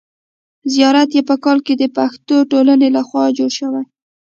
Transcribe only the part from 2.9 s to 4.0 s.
له خوا جوړ شوی.